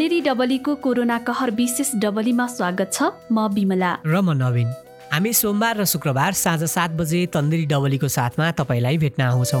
[0.00, 4.68] तन्नेरी डबलीको corona कहर विशेष डबलीमा स्वागत छ म बिमला। र म नवीन।
[5.12, 9.60] हामी सोमबार र शुक्रबार साँझ सात बजे तन्दरी डबलीको साथमा तपाईँलाई भेट्न आउँछौँ।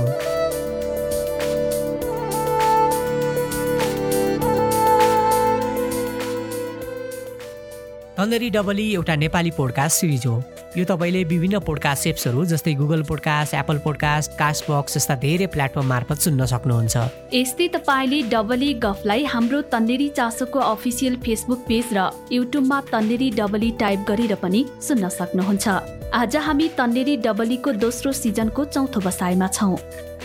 [8.20, 10.32] तन्दरी डबली एउटा नेपाली पोडकास्ट सिरिज हो।
[10.76, 16.18] यो तपाईँले विभिन्न पोडकास्ट एप्सहरू जस्तै Google podcast Apple podcast Castbox जस्ता धेरै प्लेटफर्म मार्फत
[16.20, 16.96] सुन्न सक्नुहुन्छ।
[17.34, 24.04] यस्तै तपाईँले डबली गफलाई हाम्रो तन्नेरी चासोको अफिसियल फेसबुक पेज र युट्युबमा तन्नेरी डबली टाइप
[24.10, 25.66] गरेर पनि सुन्न सक्नुहुन्छ।
[26.12, 29.76] आज हामी तन्नेरी डबलीको दोस्रो सिजनको चौथो बसाइमा छौँ।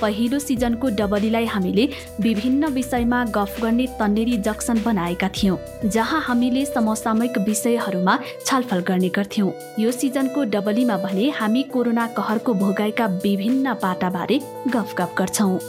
[0.02, 1.88] पहिलो सिजनको डबलीलाई हामीले
[2.22, 9.52] विभिन्न विषयमा गफ गर्ने तन्नेरी जक्सन बनाएका थियौँ जहाँ हामीले समसामयिक विषयहरूमा छलफल गर्ने गर्थ्यौँ।
[9.80, 15.60] यो सिजनको डबलीमा भने हामी कोरोना कहरको भोगाइका विभिन्न पाटाबारे गफ गफ गर्छौँ।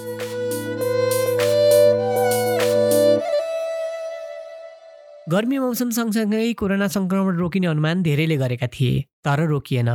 [5.27, 9.89] गर्मी मौसम सँगसँगै कोरोना सङ्क्रमण रोकिने अनुमान धेरैले गरेका थिए तर रोकिएन।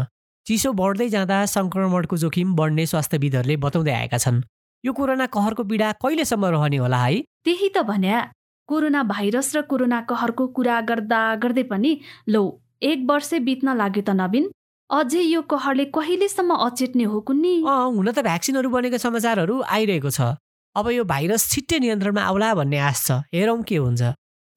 [0.45, 4.42] चिसो बढ्दै जाँदा सङ्क्रमणको जोखिम बढ्ने स्वास्थ्यविदहरूले बताउँदै आएका छन्।
[4.84, 7.17] यो कोरोना कहरको पीडा कहिलेसम्म रहने होला है?
[7.45, 8.20] त्यही त भन्या।
[8.69, 11.92] कोरोना भाइरस र कोरोना कहरको कुरा गर्दा गर्दै पनि
[12.34, 12.44] लौ
[12.81, 14.50] एक वर्ष बित्न लाग्यो त नवीन।
[14.89, 17.53] अझै यो कहरले कहिलेसम्म अचेट्ने हो कुन्नी?
[17.62, 20.36] हुन त भ्याक्सिनहरू बनेको समाचारहरू आइरहेको छ।
[20.75, 24.02] अब यो भाइरस छिट्टै नियन्त्रणमा आउला भन्ने आश छ। हेरौँ के हुन्छ।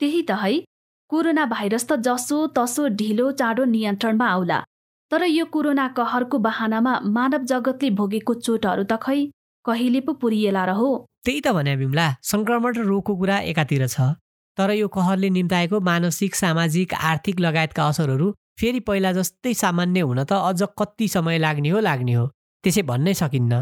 [0.01, 0.65] त्यही त है।
[1.13, 4.59] कोरोना भाइरस त जसो तसो ढिलो चाँडो नियन्त्रणमा आउला।
[5.15, 9.19] तर यो कोरोना कहरको बहानामा मानव जगतले भोगेको चोटहरू त खै?
[9.65, 10.89] कहिले पो पुरिएला र हो?
[11.25, 14.07] त्यही त भने बिमला सङ्क्रमण र रोगको कुरा एकातिर छ।
[14.59, 18.27] तर यो कहरले निम्ताएको मानसिक सामाजिक आर्थिक लगायतका असरहरू
[18.61, 22.25] फेरि पहिला जस्तै सामान्य हुन त अझ कति समय लाग्ने हो लाग्ने हो।
[22.65, 23.61] त्यसै भन्नै सकिन्न।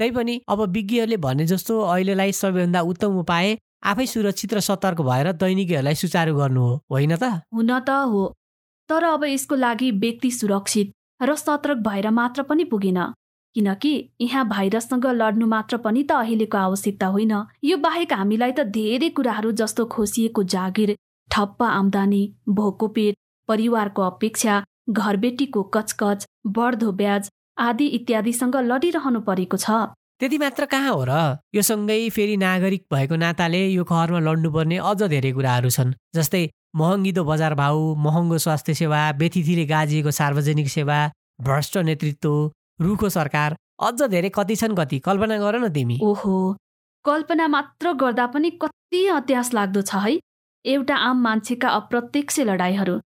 [0.00, 3.56] तैपनि अब विज्ञहरूले भने जस्तो अहिलेलाई सबैभन्दा उत्तम उपाय
[3.92, 7.24] आफै सुरक्षित र सतर्क भएर दैनिकीहरूलाई सुचारू गर्नु हो। होइन त?
[7.52, 8.24] हुन त हो।
[8.90, 12.98] तर अब यसको लागि व्यक्ति सुरक्षित र सतर्क भएर मात्र पनि पुगेन।
[13.56, 17.32] किनकि यहाँ भाइरससँग लड्नु मात्र पनि त अहिलेको आवश्यकता होइन।
[17.64, 20.94] यो बाहेक हामीलाई त धेरै कुराहरू जस्तो खोसिएको जागिर
[21.30, 23.16] ठप्प आम्दानी भोको पेट
[23.48, 27.28] परिवारको अपेक्षा घरबेटीको कचकच बढ्दो ब्याज
[27.58, 29.70] आदि इत्यादिसँग लडिरहनु परेको छ।
[30.20, 31.12] त्यति मात्र कहाँ हो र?
[31.54, 36.42] यो सँगै फेरि नागरिक भएको नाताले यो कहरमा लड्नुपर्ने अझ धेरै कुराहरू छन् जस्तै
[36.76, 40.98] महँगिदो बजार भाउ महँगो स्वास्थ्य सेवा व्यतिथिले गाजिएको सार्वजनिक सेवा
[41.42, 42.30] भ्रष्ट नेतृत्व
[42.80, 44.98] रुखो सरकार अझ धेरै कति छन् कति?
[45.02, 46.56] कल्पना गर न तिमी। ओहो
[47.04, 50.18] कल्पना मात्र गर्दा पनि कति अत्यास लाग्दो छ है?
[50.64, 53.00] एउटा आम मान्छेका अप्रत्यक्ष लडाइँहरू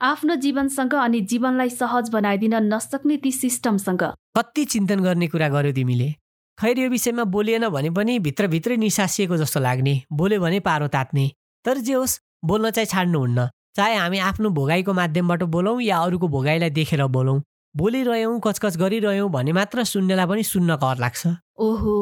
[0.00, 4.02] आफ्नो जीवनसँग अनि जीवनलाई सहज बनाइदिन नसक्ने ती सिस्टमसँग।
[4.36, 6.14] कति चिन्तन गर्ने कुरा गर्यो तिमीले?
[6.60, 11.30] खैर यो विषयमा बोलिएन भने पनि भित्रभित्रै निसासिएको जस्तो लाग्ने। बोल्यो भने पारो तात्ने।
[11.64, 16.70] तर जे होस् बोल्न चाहिँ छाड्नुहुन्न। चाहे हामी आफ्नो भोगाईको माध्यमबाट बोलौँ या अरूको भोगाईलाई
[16.70, 17.40] देखेर बोलौँ।
[17.74, 21.26] बोलिरह्यौँ कचकच गरिरह्यौँ भने मात्र सुन्नेलाई पनि सुन्न कर लाग्छ।
[21.58, 21.94] ओहो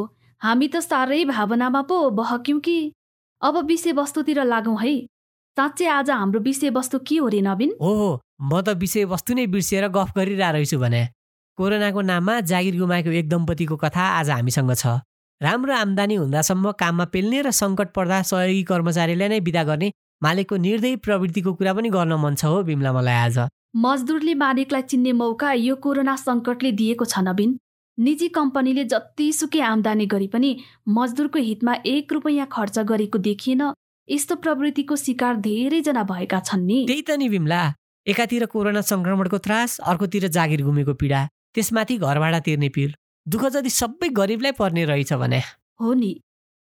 [0.43, 2.79] हामी त साह्रै भावनामा पो बहक्यौँ कि?
[3.43, 4.95] अब विषयवस्तुतिर लागौँ है।
[5.57, 7.71] साँच्चै आज हाम्रो विषयवस्तु के हो रे नवीन?
[7.79, 11.03] हो म त विषयवस्तु नै बिर्सिएर गफ गरिरहेको रहेछु भने।
[11.59, 14.87] कोरोनाको नाममा जागिर गुमाएको एक दम्पतिको कथा आज हामीसँग छ।
[15.41, 19.89] राम्रो आम्दानी हुँदासम्म काममा पेल्ने र सङ्कट पर्दा सहयोगी कर्मचारीलाई नै विदा गर्ने
[20.23, 23.39] मालिकको निर्दय प्रवृत्तिको कुरा पनि गर्न मन छ हो बिमला मलाई आज।
[23.85, 27.57] मजदुरले मालिकलाई चिन्ने मौका यो कोरोना सङ्कटले दिएको छ नवीन।
[27.99, 30.51] निजी कम्पनीले जतिसुकै आम्दानी गरी पनि
[30.99, 33.63] मजदुरको हितमा एक रुपियाँ खर्च गरेको देखिएन।
[34.09, 37.63] यस्तो प्रवृत्तिको शिकार धेरैजना भएका छन् नि। त्यही त नि बिमला।
[38.07, 41.21] एकातिर कोरोना सङ्क्रमणको त्रास अर्कोतिर जागिर गुमेको पीडा।
[41.55, 42.95] त्यसमाथि घर भाडा तिर्ने पिर।
[43.27, 45.41] दुःख जति सबै गरिबलाई पर्ने रहेछ भने।
[45.81, 46.21] हो नि।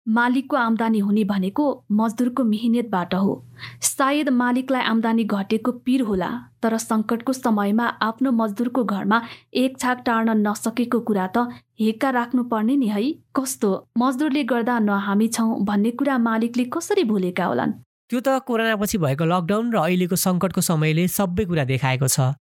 [0.08, 3.46] मालिकको आम्दानी हुने भनेको मजदुरको मिहिनेतबाट हो।
[3.82, 6.30] सायद मालिकलाई आम्दानी घटेको पिर होला
[6.64, 9.22] तर सङ्कटको समयमा आफ्नो मजदुरको घरमा
[9.54, 11.48] एक छाक टार्न नसकेको कुरा त
[11.80, 13.04] हेक्का राख्नु पर्ने नि है।
[13.36, 13.72] कस्तो?
[13.98, 17.72] मजदुरले गर्दा न हामी छौँ भन्ने कुरा मालिकले कसरी भुलेका होलान्?
[18.10, 22.36] त्यो त कोरोनापछि भएको लकडाउन र अहिलेको सङ्कटको समयले सबै कुरा देखाएको छ।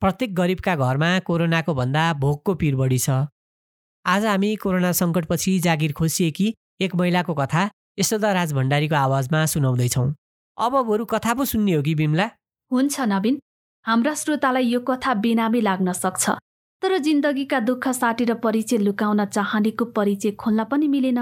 [0.00, 3.10] प्रत्येक गरिबका घरमा कोरोनाको भन्दा भोकको पिर बढी छ।
[4.04, 6.46] आज हामी कोरोना सङ्कटपछि जागिर खोसिएकी
[6.80, 7.62] एक महिलाको कथा
[7.98, 10.08] यशोदा भण्डारीको आवाजमा सुनाउँदैछौँ।
[10.58, 12.26] अब बरु कथा पो सुन्ने हो कि बिमला?
[12.70, 13.40] हुन्छ नवीन।
[13.86, 16.36] हाम्रा श्रोतालाई यो कथा बेनामी लाग्न सक्छ।
[16.82, 21.20] तर जिन्दगीका दुःख साटेर परिचय लुकाउन चाहनेको परिचय खोल्न पनि मिलेन।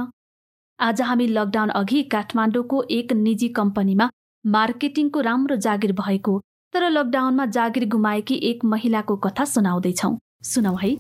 [0.79, 4.11] आज हामी लकडाउन अघि काठमाडौँको एक निजी कम्पनीमा
[4.44, 6.35] मार्केटिङको राम्रो जागिर भएको
[6.75, 10.91] तर लकडाउनमा जागिर गुमाएकी एक महिलाको कथा सुनाउँदैछौँ। सुनौ है।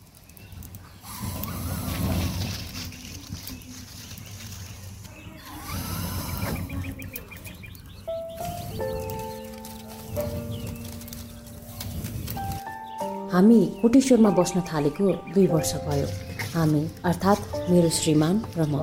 [13.32, 16.06] हामी कोटेश्वरमा बस्न थालेको दुई वर्ष भयो।
[16.54, 18.78] हामी अर्थात् मेरो श्रीमान र म।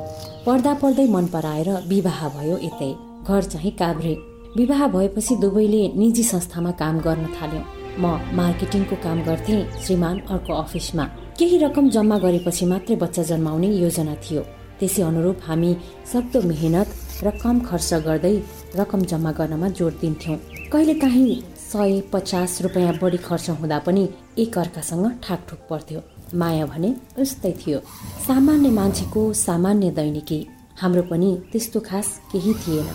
[0.45, 2.91] पढ्दा पढ्दै मन पराएर विवाह भयो यतै।
[3.23, 7.63] घर चाहिँ काभ्रे। विवाह भएपछि दुवैले निजी संस्थामा काम गर्न थाल्यौँ।
[7.99, 8.05] म
[8.35, 11.03] मार्केटिङको काम गर्थेँ श्रीमान अर्को अफिसमा।
[11.39, 14.41] केही रकम जम्मा गरेपछि मात्रै बच्चा जन्माउने योजना थियो।
[14.79, 15.71] त्यसै अनुरूप हामी
[16.11, 16.87] सक्दो मेहनत
[17.23, 18.35] र कम खर्च गर्दै
[18.75, 20.37] रकम जम्मा गर्नमा जोड दिन्थ्यौँ।
[20.71, 24.03] कहिलेकाहीँ सय पचास रुपियाँ बढी खर्च हुँदा पनि
[24.37, 25.99] एक अर्कासँग ठाकठुक पर्थ्यो।
[26.35, 27.79] माया भने उस्तै थियो।
[28.27, 30.39] सामान्य मान्छेको सामान्य दैनिकी।
[30.81, 32.87] हाम्रो पनि त्यस्तो खास केही थिएन।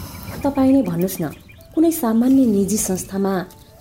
[0.44, 1.32] तपाईँ नै भन्नुहोस् न
[1.76, 3.32] कुनै सामान्य निजी संस्थामा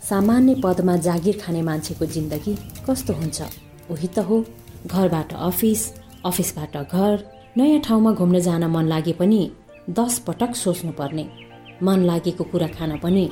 [0.04, 2.54] सामान्य पदमा जागिर खाने मान्छेको जिन्दगी
[2.86, 3.38] कस्तो हुन्छ?
[3.92, 4.36] उही त हो
[4.92, 5.82] घरबाट अफिस
[6.26, 7.16] अफिसबाट घर
[7.58, 9.40] नयाँ ठाउँमा घुम्न जान मन लागे पनि
[10.00, 11.26] दस पटक सोच्नुपर्ने
[11.88, 13.26] मन लागेको कुरा खान पनि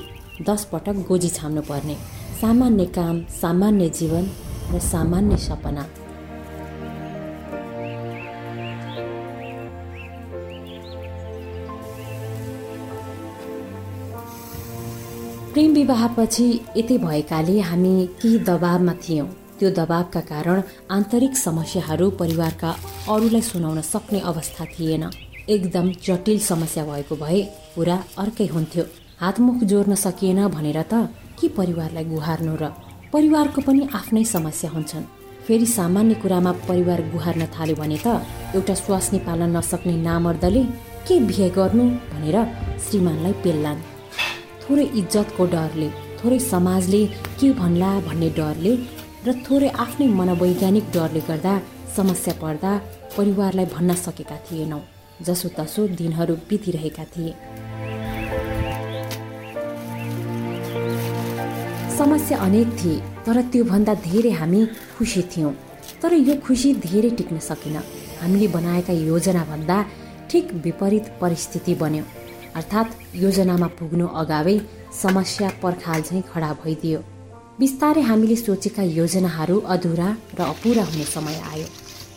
[0.48, 1.96] दस पटक गोजी छाम्नु पर्ने।
[2.40, 4.24] सामान्य काम सामान्य जीवन
[4.72, 5.84] र सामान्य सपना।
[15.54, 16.44] प्रेम विवाहपछि
[16.76, 17.90] यति भएकाले हामी
[18.22, 19.26] केही दबावमा थियौँ।
[19.58, 22.70] त्यो दबावका कारण आन्तरिक समस्याहरू परिवारका
[23.14, 25.04] अरूलाई सुनाउन सक्ने अवस्था थिएन।
[25.48, 27.42] एकदम जटिल समस्या भएको भए
[27.74, 28.84] कुरा अर्कै हुन्थ्यो।
[29.20, 31.06] हातमुख जोड्न सकिएन भनेर त
[31.38, 32.74] के परिवारलाई गुहार्नु र
[33.14, 35.08] परिवारको पनि आफ्नै समस्या हुन्छन्।
[35.46, 38.18] फेरि सामान्य कुरामा परिवार गुहार्न थाल्यो भने त
[38.58, 40.62] एउटा स्वास्नी पाल्न नसक्ने नामर्दले
[41.06, 42.36] के बिहे गर्नु भनेर
[42.82, 43.93] श्रीमानलाई पेल्लान्।
[44.64, 45.88] थोरै इज्जतको डरले
[46.18, 47.02] थोरै समाजले
[47.40, 48.72] के भन्ला भन्ने डरले
[49.26, 51.54] र थोरै आफ्नै मनोवैज्ञानिक डरले गर्दा
[51.96, 52.72] समस्या पर्दा
[53.16, 54.82] परिवारलाई भन्न सकेका थिएनौँ
[55.26, 57.32] जसोतसो दिनहरू बितिरहेका थिए।
[61.98, 64.60] समस्या अनेक थिए तर त्योभन्दा धेरै हामी
[64.96, 65.52] खुसी थियौँ।
[66.02, 67.76] तर यो खुसी धेरै टिक्न सकेन।
[68.20, 69.76] हामीले बनाएका योजनाभन्दा
[70.30, 72.04] ठिक विपरीत परिस्थिति बन्यो।
[72.54, 74.58] अर्थात् योजनामा पुग्नु अगावै
[75.02, 76.98] समस्या पर्खाल झैँ खडा भइदियो।
[77.60, 80.08] बिस्तारै हामीले सोचेका योजनाहरू अधुरा
[80.38, 81.66] र अपुरा हुने समय आयो।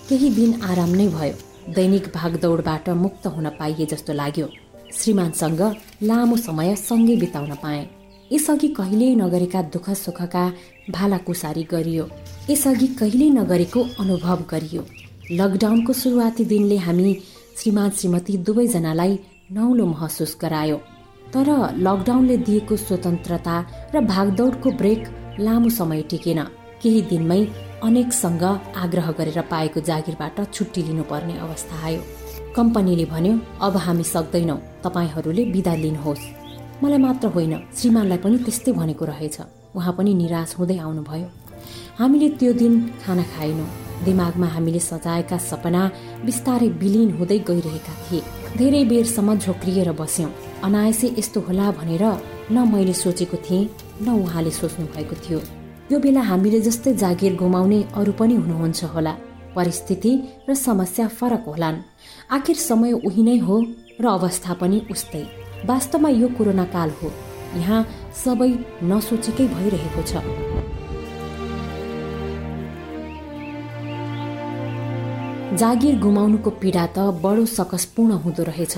[0.09, 1.35] केही दिन आराम नै भयो।
[1.75, 4.47] दैनिक भागदौडबाट मुक्त हुन पाइए जस्तो लाग्यो।
[4.97, 5.61] श्रीमानसँग
[6.03, 7.85] लामो समय सँगै बिताउन पाएँ।
[8.31, 10.43] यसअघि कहिल्यै नगरेका दुःख सुखका
[10.91, 12.05] भालाकुसारी गरियो।
[12.49, 14.83] यसअघि कहिल्यै नगरेको अनुभव गरियो।
[15.31, 17.13] लकडाउनको सुरुवाती दिनले हामी
[17.57, 19.17] श्रीमान श्रीमती दुवैजनालाई
[19.49, 20.77] नौलो महसुस गरायो।
[21.33, 21.47] तर
[21.79, 23.55] लकडाउनले दिएको स्वतन्त्रता
[23.93, 25.01] र भागदौडको ब्रेक
[25.39, 26.39] लामो समय टिकेन।
[26.83, 27.39] केही दिनमै
[27.83, 28.43] अनेकसँग
[28.83, 32.01] आग्रह गरेर पाएको जागिरबाट छुट्टी लिनुपर्ने अवस्था आयो।
[32.55, 33.33] कम्पनीले भन्यो
[33.63, 36.23] अब हामी सक्दैनौँ। तपाईँहरूले बिदा लिनुहोस्।
[36.83, 39.37] मलाई मात्र होइन श्रीमानलाई पनि त्यस्तै भनेको रहेछ।
[39.75, 41.27] उहाँ पनि निराश हुँदै आउनुभयो।
[41.99, 45.81] हामीले त्यो दिन खाना खाएनौँ। दिमागमा हामीले सजाएका सपना
[46.25, 48.21] बिस्तारै विलिन हुँदै गइरहेका थिए।
[48.57, 50.31] धेरै बेरसम्म झोक्रिएर बस्यौँ।
[50.63, 52.03] अनायसे यस्तो होला भनेर
[52.51, 53.69] न मैले सोचेको थिएँ
[54.01, 55.39] न उहाँले सोच्नु भएको थियो।
[55.91, 59.13] यो बेला हामीले जस्तै जागिर गुमाउने अरू पनि हुनुहुन्छ होला।
[59.55, 60.11] परिस्थिति
[60.49, 61.83] र समस्या फरक होलान्।
[62.31, 63.55] आखिर समय उही नै हो
[64.01, 65.23] र अवस्था पनि उस्तै।
[65.65, 67.11] वास्तवमा यो कोरोना काल हो।
[67.57, 67.81] यहाँ
[68.23, 68.49] सबै
[68.83, 70.21] नसोचेकै भइरहेको छ।
[75.57, 78.75] जागिर गुमाउनुको पीडा त बडो सकसपूर्ण हुँदो रहेछ।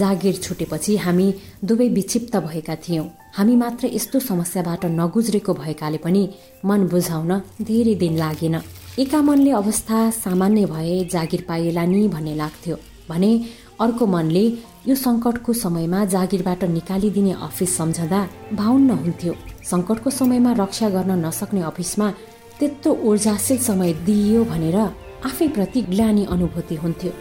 [0.00, 1.26] जागिर छुटेपछि हामी
[1.64, 6.22] दुवै विक्षिप्त भएका थियौँ। हामी मात्र यस्तो समस्याबाट नगुज्रेको भएकाले पनि
[6.68, 7.32] मन बुझाउन
[7.64, 8.56] धेरै दिन लागेन।
[9.00, 12.76] एका मनले अवस्था सामान्य भए जागिर पाइएला नि भन्ने लाग्थ्यो।
[13.08, 13.32] भने
[13.80, 14.44] अर्को मनले
[14.88, 18.20] यो सङ्कटको समयमा जागिरबाट निकालिदिने अफिस सम्झँदा
[18.60, 19.34] भाउन्न हुन्थ्यो।
[19.72, 22.08] सङ्कटको समयमा रक्षा गर्न नसक्ने अफिसमा
[22.58, 24.78] त्यत्रो ऊर्जाशील समय दिइयो भनेर
[25.24, 27.12] आफैप्रति ग्लानी अनुभूति हुन्थ्यो।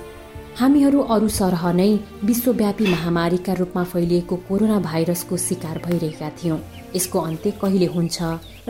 [0.58, 1.92] हामीहरू अरू सरह नै
[2.24, 6.60] विश्वव्यापी महामारीका रूपमा फैलिएको कोरोना भाइरसको शिकार भइरहेका थियौँ।
[6.96, 8.18] यसको अन्त्य कहिले हुन्छ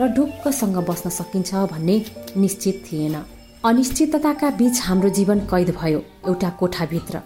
[0.00, 1.96] र ढुक्कसँग बस्न सकिन्छ भन्ने
[2.36, 3.16] निश्चित थिएन।
[3.64, 7.18] अनिश्चितताका बीच हाम्रो जीवन कैद भयो एउटा कोठाभित्र।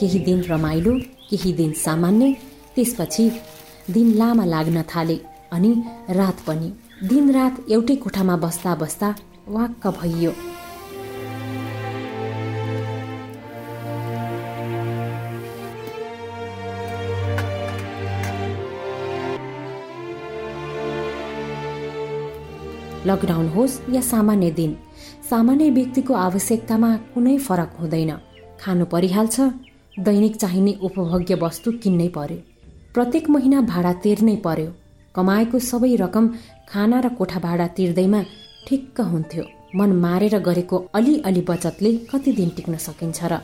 [0.00, 0.98] केही दिन रमाइलो
[1.30, 2.36] केही दिन सामान्य
[2.74, 3.30] त्यसपछि
[3.90, 5.20] दिन लामा लाग्न थाले
[5.52, 5.74] अनि
[6.10, 6.72] रात पनि।
[7.08, 9.14] दिन रात एउटै कोठामा बस्दा बस्दा
[9.48, 10.32] वाक्क भइयो।
[23.12, 24.76] लकडाउन होस् या सामान्य दिन
[25.30, 28.12] सामान्य व्यक्तिको आवश्यकतामा कुनै फरक हुँदैन।
[28.60, 29.40] खानु परिहाल्छ
[29.98, 32.38] दैनिक चाहिने उपभोग्य वस्तु किन्नै पर्यो।
[32.94, 34.70] प्रत्येक महिना भाडा तिर्नै पर्यो।
[35.14, 36.28] कमाएको सबै रकम
[36.70, 38.20] खाना र कोठा भाडा तिर्दैमा
[38.68, 39.44] ठिक्क हुन्थ्यो।
[39.76, 43.40] मन मारेर गरेको अलिअलि बचतले कति दिन टिक्न सकिन्छ र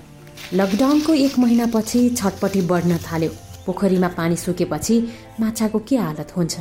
[0.54, 3.30] लकडाउनको एक महिनापछि छटपटी बढ्न थाल्यो।
[3.66, 4.96] पोखरीमा पानी सुकेपछि
[5.40, 6.56] माछाको के हालत हुन्छ?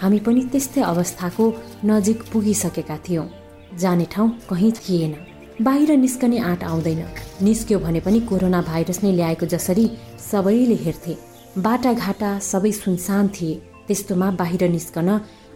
[0.00, 1.44] हामी पनि त्यस्तै अवस्थाको
[1.84, 3.26] नजिक पुगिसकेका थियौँ।
[3.78, 5.14] जाने ठाउँ कहीँ थिएन।
[5.62, 7.04] बाहिर निस्कने आँट आउँदैन।
[7.42, 9.90] निस्क्यो भने पनि कोरोना भाइरस नै ल्याएको जसरी
[10.30, 11.16] सबैले हेर्थे।
[11.58, 13.54] बाटाघाटा सबै सुनसान थिए।
[13.86, 15.08] त्यस्तोमा बाहिर निस्कन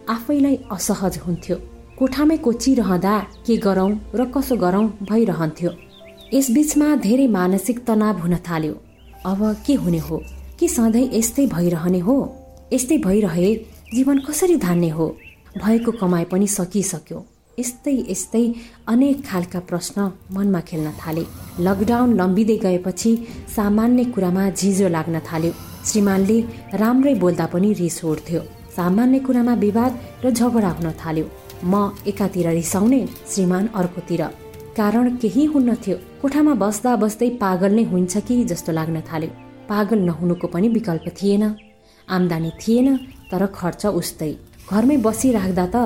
[0.09, 1.55] आफैलाई असहज हुन्थ्यो।
[1.97, 5.71] कोठामै कोचिरहँदा के गरौँ र कसो गरौँ भइरहन्थ्यो।
[6.33, 8.73] यसबीचमा धेरै मानसिक तनाव हुन थाल्यो।
[9.25, 10.21] अब के हुने हो?
[10.59, 12.15] कि सधैँ यस्तै भइरहने हो?
[12.73, 13.49] यस्तै भइरहे
[13.95, 15.05] जीवन कसरी धान्ने हो?
[15.57, 17.19] भएको कमाइ पनि सकिसक्यो।
[17.59, 18.43] यस्तै यस्तै
[18.87, 21.23] अनेक खालका प्रश्न मनमा खेल्न थाले।
[21.59, 23.11] लकडाउन लम्बिँदै गएपछि
[23.55, 25.51] सामान्य कुरामा झिझो लाग्न थाल्यो।
[25.87, 26.37] श्रीमानले
[26.81, 28.41] राम्रै बोल्दा पनि रिस उठ्थ्यो।
[28.75, 29.91] सामान्य कुरामा विवाद
[30.25, 31.25] र झगडा हुन थाल्यो।
[31.63, 34.23] म एकातिर रिसाउने श्रीमान अर्कोतिर।
[34.77, 39.31] कारण केही हुन्न थियो कोठामा बस्दा बस्दै पागल नै हुन्छ कि जस्तो लाग्न थाल्यो।
[39.71, 41.43] पागल नहुनुको पनि विकल्प थिएन।
[42.07, 42.87] आम्दानी थिएन।
[43.31, 44.31] तर खर्च उस्तै।
[44.71, 45.77] घरमै बसिराख्दा त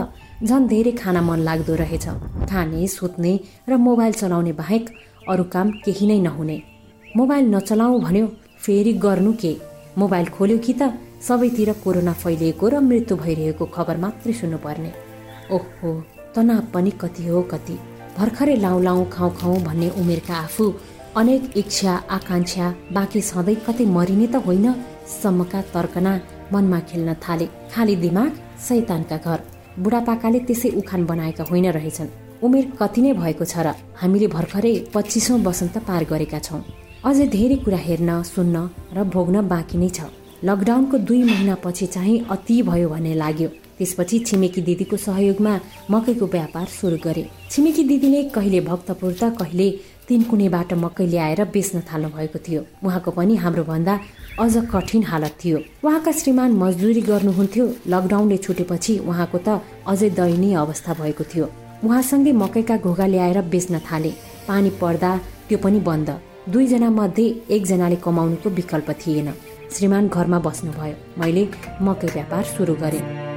[0.48, 2.06] झन् धेरै खान मन लाग्दो रहेछ।
[2.50, 3.34] खाने सुत्ने
[3.70, 4.84] र मोबाइल चलाउने बाहेक
[5.32, 6.58] अरू काम केही नै नहुने।
[7.18, 8.26] मोबाइल नचलाऊ भन्यो
[8.64, 9.54] फेरि गर्नु के?
[9.98, 10.82] मोबाइल खोल्यो कि त
[11.28, 14.92] सबैतिर कोरोना फैलिएको र मृत्यु भइरहेको खबर मात्रै सुन्नुपर्ने।
[15.56, 15.90] ओहो
[16.36, 17.76] तनाव पनि कति हो कति।
[18.18, 20.66] भर्खरै लाउँ लाउँ खाउँ खाउँ भन्ने उमेरका आफू
[21.20, 22.66] अनेक इच्छा आकाङ्क्षा
[22.96, 24.68] बाँकी सधैँ कतै मरिने त होइन
[25.22, 26.14] सम्मका तर्कना
[26.54, 29.40] मनमा खेल्न थाले। खाली दिमाग सैतानका घर।
[29.80, 32.10] बुढापाकाले त्यसै उखान बनाएका होइन रहेछन्।
[32.44, 33.68] उमेर कति नै भएको छ र
[34.02, 36.62] हामीले भर्खरै पच्चिसौँ वसन्त पार गरेका छौँ।
[37.06, 38.56] अझै धेरै कुरा हेर्न सुन्न
[38.96, 40.00] र भोग्न बाँकी नै छ।
[40.44, 45.54] लकडाउनको दुई महिनापछि चाहिँ अति भयो भन्ने लाग्यो। त्यसपछि छिमेकी दिदीको सहयोगमा
[45.92, 49.68] मकैको व्यापार सुरु गरे। छिमेकी दिदीले कहिले भक्तपुर त कहिले
[50.08, 53.94] तिनकुनेबाट मकै ल्याएर बेच्न थाल्नु भएको थियो। उहाँको पनि हाम्रो भन्दा
[54.40, 60.94] अझ कठिन हालत थियो। उहाँका श्रीमान मजदुरी गर्नुहुन्थ्यो। लकडाउनले छुटेपछि उहाँको त अझै दयनीय अवस्था
[60.94, 61.46] भएको थियो।
[61.84, 64.12] उहाँसँगै मकैका घोगा ल्याएर बेच्न थाले।
[64.48, 65.12] पानी पर्दा
[65.50, 66.10] त्यो पनि बन्द।
[66.50, 69.34] दुईजना मध्ये एकजनाले कमाउनुको विकल्प थिएन।
[69.76, 71.44] श्रीमान घरमा बस्नुभयो। मैले
[71.82, 73.29] मकै व्यापार सुरु गरेँ।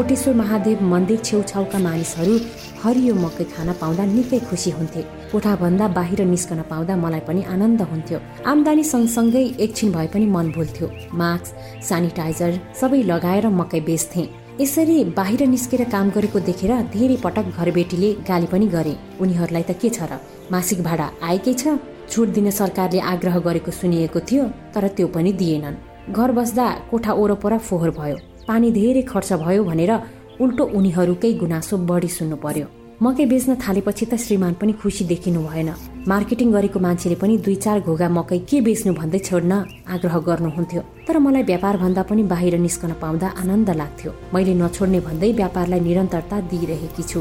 [0.00, 2.34] कोटेश्वर महादेव मन्दिर छेउछाउका मानिसहरू
[2.82, 5.02] हरियो मकै खान पाउँदा निकै खुसी हुन्थे।
[5.32, 8.18] कोठाभन्दा बाहिर निस्कन पाउँदा मलाई पनि आनन्द हुन्थ्यो।
[8.52, 10.88] आम्दानी सँगसँगै एकछिन भए पनि मन भुल्थ्यो।
[11.20, 11.52] मास्क
[11.88, 14.24] सेनिटाइजर सबै लगाएर मकै बेच्थे।
[14.60, 19.92] यसरी बाहिर निस्केर काम गरेको देखेर धेरै पटक घरबेटीले गाली पनि गरे। उनीहरूलाई त के
[19.92, 20.16] छ र?
[20.48, 21.76] मासिक भाडा आएकै छ?
[22.08, 25.80] छुट दिन सरकारले आग्रह गरेको सुनिएको थियो तर त्यो पनि दिएनन्।
[26.16, 29.92] घर बस्दा कोठा ओरपर फोहोर भयो। पानी धेरै खर्च भयो भनेर
[30.40, 32.66] उल्टो उनीहरूकै गुनासो बढी सुन्नु पर्यो।
[33.02, 35.70] मकै बेच्न थालेपछि त श्रीमान पनि खुसी देखिनु भएन।
[36.12, 39.52] मार्केटिङ गरेको मान्छेले पनि दुई चार घोगा मकै के बेच्नु भन्दै छोड्न
[39.88, 45.32] आग्रह गर्नुहुन्थ्यो। तर मलाई व्यापार भन्दा पनि बाहिर निस्कन पाउँदा आनन्द लाग्थ्यो। मैले नछोड्ने भन्दै
[45.40, 47.20] व्यापारलाई निरन्तरता दिइरहेकी छु।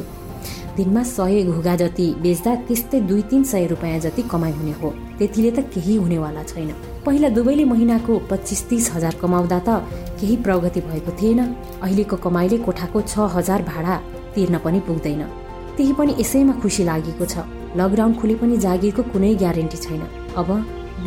[0.76, 5.52] दिनमा सय घुगा जति बेच्दा त्यस्तै दुई तिन सय रुपियाँ जति कमाइ हुने हो। त्यतिले
[5.52, 6.72] त केही हुनेवाला छैन।
[7.06, 9.70] पहिला दुवैले महिनाको पच्चिस तिस हजार कमाउँदा त
[10.20, 11.40] केही प्रगति भएको थिएन।
[11.82, 13.96] अहिलेको कमाइले कोठाको छ हजार भाडा
[14.36, 15.24] तिर्न पनि पुग्दैन।
[15.78, 17.46] त्यही पनि यसैमा खुसी लागेको छ।
[17.78, 20.02] लकडाउन खुले पनि जागिरको कुनै ग्यारेन्टी छैन।
[20.36, 20.50] अब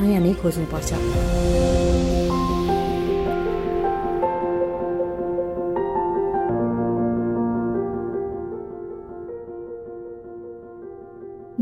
[0.00, 0.90] नयाँ नै खोज्नुपर्छ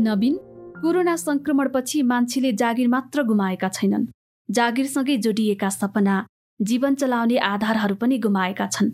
[0.01, 0.35] नवीन
[0.81, 4.05] कोरोना संक्रमणपछि मान्छेले जागिर मात्र गुमाएका छैनन्।
[4.49, 6.15] जागिरसँगै जोडिएका सपना
[6.61, 8.89] जीवन चलाउने आधारहरू पनि गुमाएका छन्।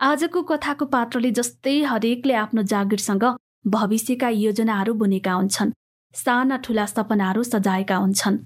[0.00, 3.24] आजको कथाको पात्रले जस्तै हरेकले आफ्नो जागिरसँग
[3.66, 5.72] भविष्यका योजनाहरू बुनेका हुन्छन्
[6.14, 8.36] साना ठुला सपनाहरू सजाएका हुन्छन्।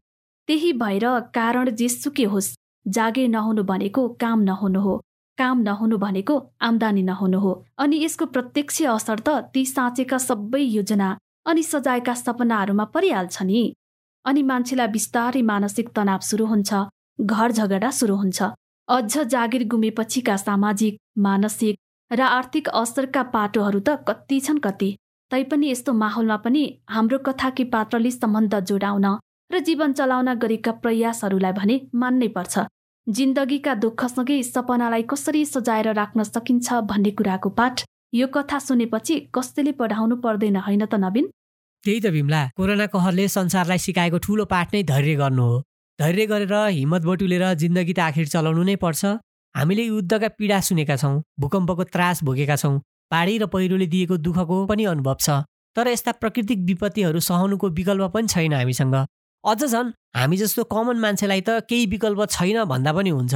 [0.49, 2.55] त्यही भएर कारण जेसुकै होस्
[2.87, 4.95] जागिर नहुनु भनेको काम नहुनु हो
[5.39, 11.11] काम नहुनु भनेको आम्दानी नहुनु हो। अनि यसको प्रत्यक्ष असर त ती साँचेका सबै योजना
[11.47, 13.63] अनि सजाएका सपनाहरूमा परिहाल्छ नि।
[14.25, 16.71] अनि मान्छेलाई बिस्तारै मानसिक तनाव सुरु हुन्छ
[17.21, 18.43] घर झगडा सुरु हुन्छ।
[18.91, 21.77] अझ जागिर गुमेपछिका सामाजिक मानसिक
[22.11, 24.89] र आर्थिक असरका पाटोहरू त कति छन् कति।
[25.31, 29.07] तैपनि यस्तो माहौलमा पनि हाम्रो कथाकी पात्रले सम्बन्ध जोडाउन
[29.51, 32.67] र जीवन चलाउन गरेका प्रयासहरूलाई भने मान्नै पर्छ।
[33.07, 40.17] जिन्दगीका दुःखसँगै सपनालाई कसरी सजाएर राख्न सकिन्छ भन्ने कुराको पाठ यो कथा सुनेपछि कसैले पढाउनु
[40.27, 41.31] पर्दैन होइन त नवीन?
[41.85, 45.59] त्यही त भीमला कोरोना कहरले संसारलाई सिकाएको ठुलो पाठ नै धैर्य गर्नु हो।
[46.01, 49.21] धैर्य गरेर हिम्मत बटुलेर जिन्दगी त आखिर चलाउनु नै पर्छ।
[49.55, 52.81] हामीले युद्धका पीडा सुनेका छौँ भूकम्पको त्रास भोगेका छौँ
[53.13, 55.45] पाडी र पहिरोले दिएको दुःखको पनि अनुभव छ।
[55.77, 58.97] तर यस्ता प्राकृतिक विपत्तिहरू सहनुको विकल्प पनि छैन हामीसँग।
[59.45, 63.35] अझ झन् हामी जस्तो कमन मान्छेलाई त केही विकल्प छैन भन्दा पनि हुन्छ।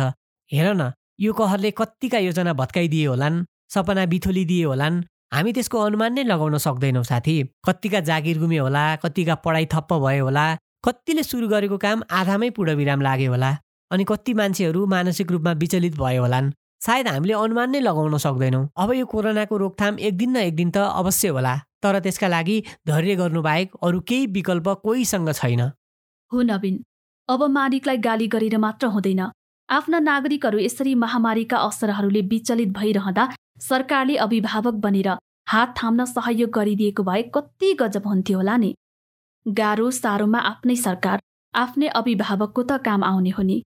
[0.50, 3.44] हेर न यो कहरले कत्तिका योजना भत्काइदिए होलान्
[3.74, 5.04] सपना बिथोलिदिए होलान्।
[5.36, 10.24] हामी त्यसको अनुमान नै लगाउन सक्दैनौँ साथी। कत्तिका जागिर गुमे होला कत्तिका पढाइ ठप्प भयो
[10.24, 10.46] होला
[10.84, 13.50] कतिले सुरु गरेको काम आधामै पूर्णविराम लाग्यो होला
[13.90, 16.50] अनि कति मान्छेहरू मानसिक रूपमा विचलित भयो होलान्।
[16.86, 20.70] सायद हामीले अनुमान नै लगाउन सक्दैनौँ। अब यो कोरोनाको रोकथाम एक दिन न एक दिन
[20.70, 25.62] त अवश्य होला तर त्यसका लागि धैर्य गर्नुबाहेक अरू केही विकल्प कोहीसँग छैन।
[26.30, 26.76] हो नवीन
[27.28, 29.24] अब मालिकलाई गाली गरेर मात्र हुँदैन।
[29.68, 33.28] आफ्ना नागरिकहरू यसरी महामारीका असरहरूले विचलित भइरहँदा
[33.64, 35.08] सरकारले अभिभावक बनेर
[35.48, 38.74] हात थाम्न सहयोग गरिदिएको भए कति गजब हुन्थ्यो होला नि।
[39.46, 41.22] गाह्रो साह्रोमा आफ्नै सरकार
[41.54, 43.56] आफ्नै अभिभावकको त काम आउने हो नि।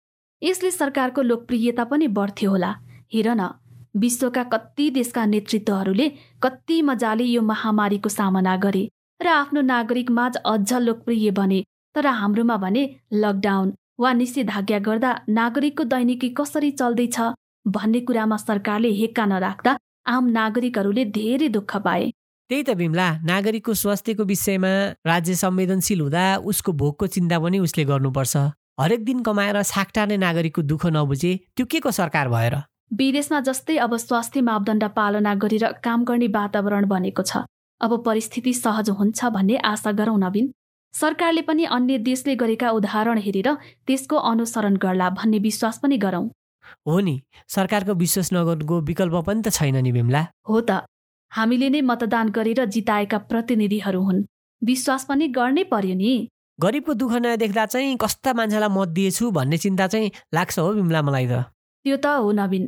[0.43, 2.75] यसले सरकारको लोकप्रियता पनि बढ्थ्यो होला।
[3.15, 3.49] हेर न
[3.97, 6.09] विश्वका कति देशका नेतृत्वहरूले
[6.43, 8.85] कति मजाले यो महामारीको सामना गरे
[9.21, 11.63] र आफ्नो नागरिक माझ अझ लोकप्रिय बने
[11.95, 12.83] तर हाम्रोमा भने
[13.15, 17.19] लकडाउन वा निषेधाज्ञा गर्दा नागरिकको दैनिकी कसरी चल्दैछ
[17.67, 19.73] भन्ने कुरामा सरकारले हेक्का नराख्दा
[20.09, 22.05] आम नागरिकहरूले धेरै दुःख पाए।
[22.50, 24.69] त्यही त बिमला नागरिकको स्वास्थ्यको विषयमा
[25.05, 28.37] राज्य संवेदनशील हुँदा उसको भोगको चिन्ता पनि उसले गर्नुपर्छ।
[28.81, 32.55] हरेक दिन कमाएर साकटार्ने नागरिकको दुःख नबुझे त्यो के को सरकार भएर?
[32.97, 37.45] विदेशमा जस्तै अब स्वास्थ्य मापदण्ड पालना गरेर काम गर्ने वातावरण बनेको छ।
[37.81, 40.53] अब परिस्थिति सहज हुन्छ भन्ने आशा गरौँ नवीन
[40.94, 43.49] सरकारले पनि अन्य देशले गरेका उदाहरण हेरेर
[43.87, 46.27] त्यसको अनुसरण गर्ला भन्ने विश्वास पनि गरौँ।
[46.88, 50.88] हो नि सरकारको विश्वास नगर्नुको विकल्प पनि त छैन नि बिमला हो त।
[51.33, 54.25] हामीले नै मतदान गरेर जिताएका प्रतिनिधिहरू हुन्।
[54.62, 59.87] विश्वास पनि गर्नै पर्यो नि। गरिबको दुःख नदेख्दा चाहिँ कस्ता मान्छेलाई मत दिएछु भन्ने चिन्ता
[59.87, 61.45] चाहिँ लाग्छ हो बिमला मलाई त।
[61.85, 62.64] त्यो त हो नवीन।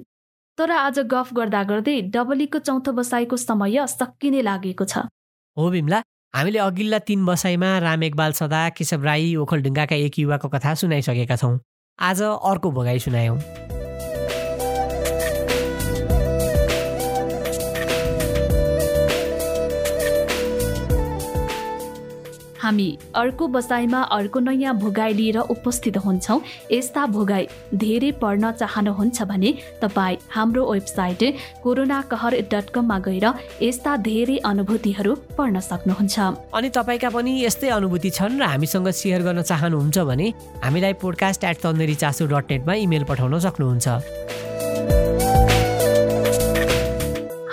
[0.59, 5.09] तर आज गफ गर्दा गर्दै डबलीको चौथो बसाइको समय सकिने लागेको छ।
[5.57, 6.03] हो बिमला
[6.35, 11.59] हामीले अघिल्ला तीन बसाइमा राम एकबाल सदा केशव राई ओखलढुङ्गाका एक युवाको कथा सुनाइसकेका छौँ।
[11.99, 13.39] आज अर्को भोगाई सुनायौँ।
[22.71, 29.51] हामी अर्को बसाइमा अर्को नयाँ भोगाई लिएर उपस्थित हुन्छौँ। यस्ता भोगाई धेरै पढ्न चाहनुहुन्छ भने
[29.83, 31.23] तपाईँ हाम्रो वेबसाइट
[31.63, 33.27] कोरोना कहर डट कममा गएर
[33.63, 36.17] यस्ता धेरै अनुभूतिहरू पढ्न सक्नुहुन्छ।
[36.55, 40.27] अनि तपाईँका पनि यस्तै अनुभूति छन् र हामीसँग सेयर गर्न चाहनुहुन्छ भने
[40.63, 43.87] हामीलाई पोडकास्ट एट तन्देरी चासो डट नेटमा इमेल पठाउन सक्नुहुन्छ।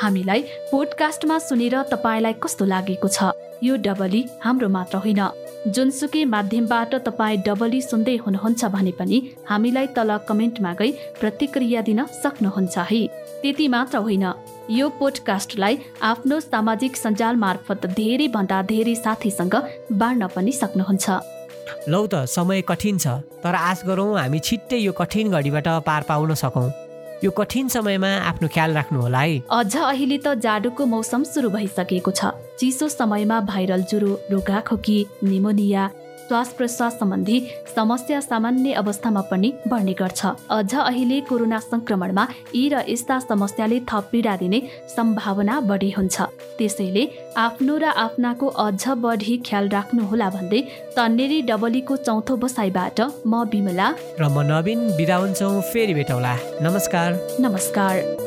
[0.07, 0.41] हामीलाई
[0.71, 3.35] पोडकास्टमा सुनेर तपाईँलाई कस्तो लागेको छ?
[3.63, 5.21] यो डबली हाम्रो मात्र होइन।
[5.75, 9.17] जुनसुकै माध्यमबाट तपाईँ डबली सुन्दै हुनुहुन्छ भने पनि
[9.49, 13.01] हामीलाई तल कमेन्टमा गई प्रतिक्रिया दिन सक्नुहुन्छ है।
[13.41, 14.25] त्यति मात्र होइन।
[14.71, 19.55] यो पोडकास्टलाई आफ्नो सामाजिक सञ्जाल मार्फत धेरैभन्दा धेरै साथीसँग
[19.91, 21.05] बाँड्न पनि सक्नुहुन्छ।
[21.91, 26.33] लौ त समय कठिन छ तर आश गरौँ हामी छिट्टै यो कठिन घडीबाट पार पाउन
[26.43, 26.86] सकौँ।
[27.23, 32.11] यो कठिन समयमा आफ्नो ख्याल राख्नु होला है। अझ अहिले त जाडोको मौसम सुरु भइसकेको
[32.11, 32.25] छ।
[32.59, 35.89] चिसो समयमा भाइरल ज्वरो रुगाखोकी निमोनिया
[36.27, 37.39] श्वास प्रश्वास सम्बन्धी
[37.75, 44.09] समस्या सामान्य अवस्थामा पनि बढ्ने गर्छ। अझ अहिले कोरोना संक्रमणमा यी र यस्ता समस्याले थप
[44.11, 44.59] पीडा दिने
[44.95, 46.21] सम्भावना बढी हुन्छ।
[46.59, 47.03] त्यसैले
[47.37, 50.61] आफ्नो र आफ्नाको अझ बढी ख्याल राख्नुहोला भन्दै
[50.97, 53.87] तन्नेरी डबलीको चौथो बसाइबाट म बिमला
[54.19, 57.09] र म नवीन बिदा हुन्छौँ फेरि भेटौँला। नमस्कार।
[57.39, 58.26] नमस्कार।